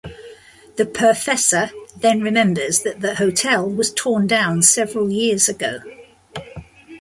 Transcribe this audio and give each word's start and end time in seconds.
The 0.77 0.85
Perfesser 0.87 1.69
then 1.95 2.21
remembers 2.21 2.79
that 2.81 3.01
the 3.01 3.13
hotel 3.13 3.69
was 3.69 3.93
torn 3.93 4.25
down 4.25 4.63
several 4.63 5.11
years 5.11 5.47
ago. 5.47 5.77